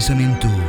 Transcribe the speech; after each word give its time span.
pensamiento. 0.00 0.59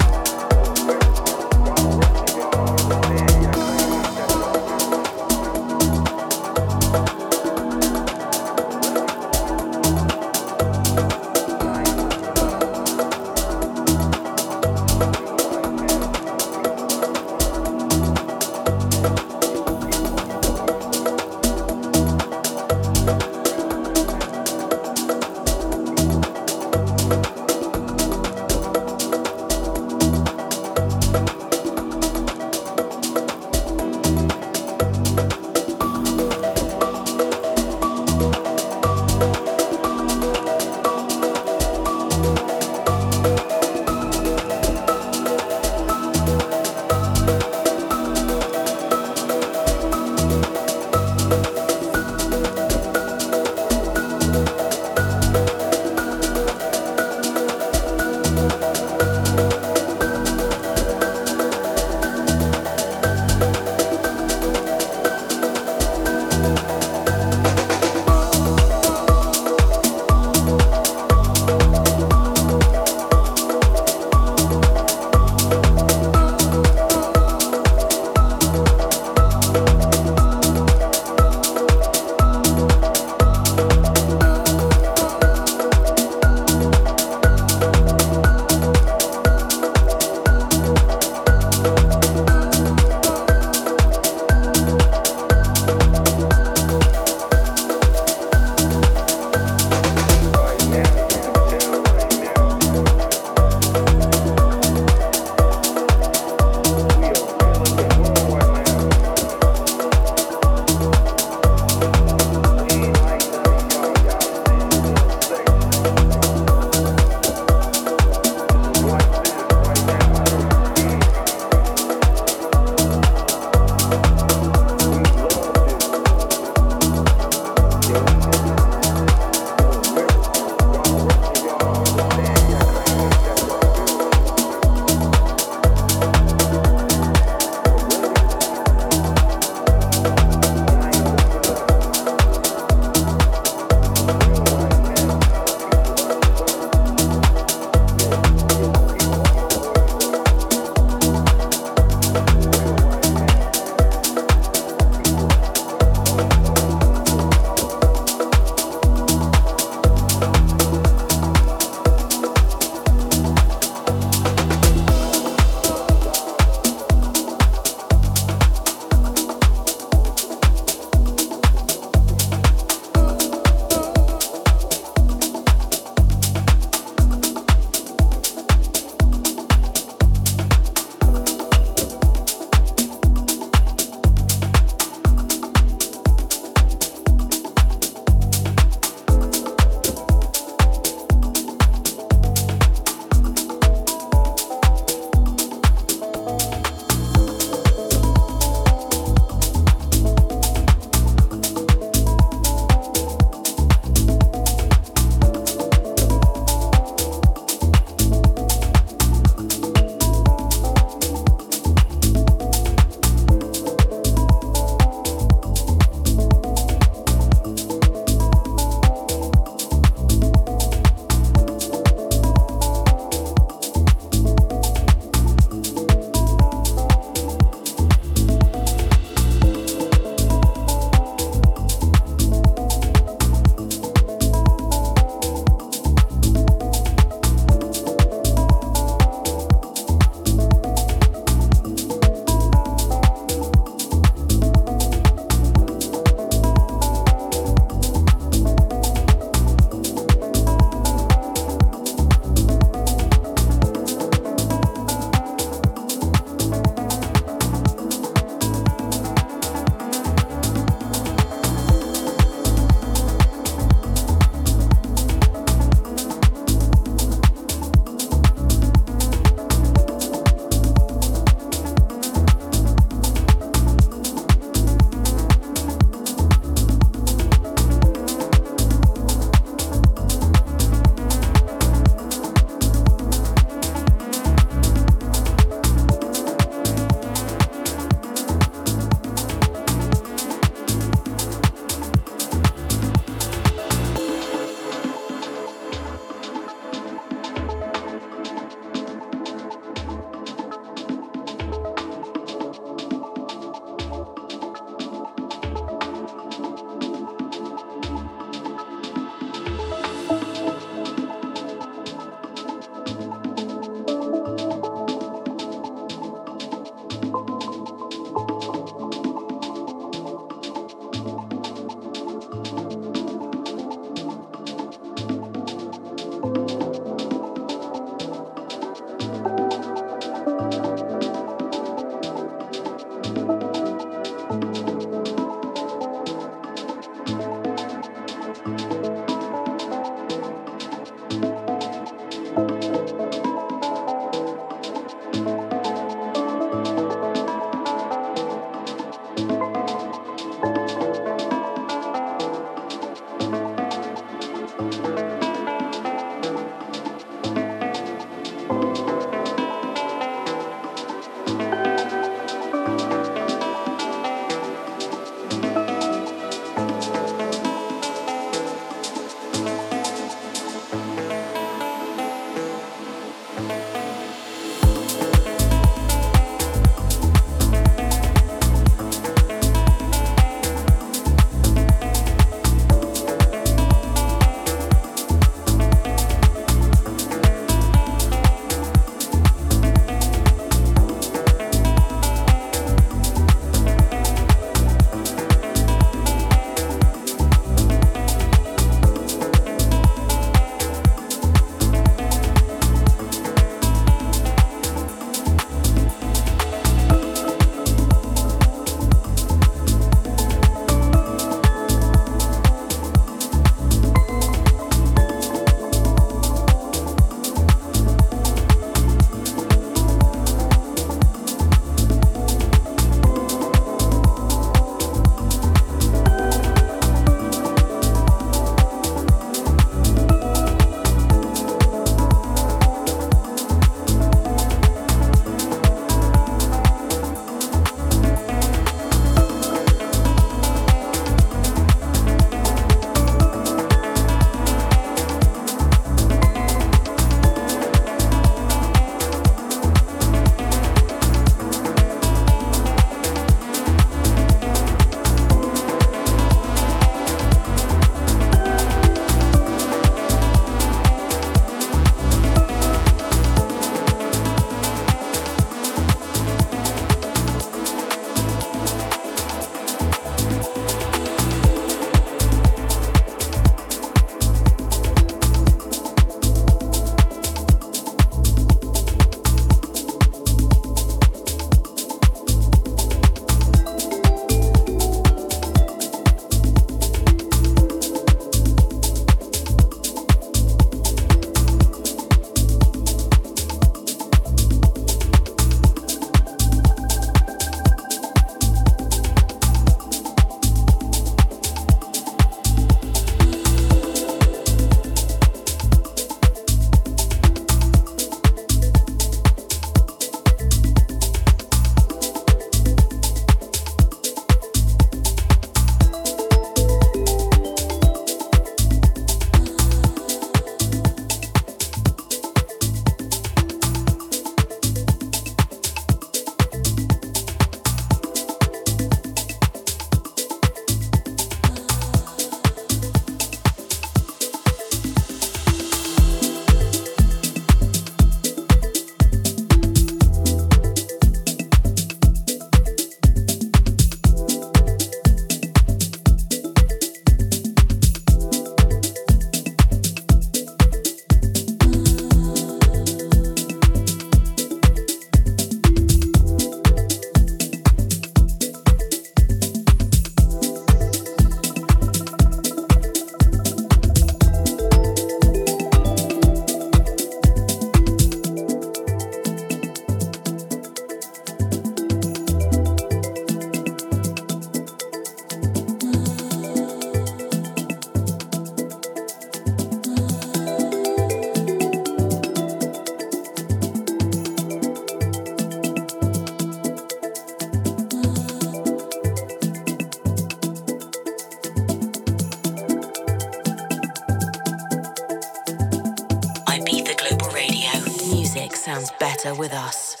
Sounds 598.71 598.91
better 599.01 599.35
with 599.35 599.53
us. 599.53 600.00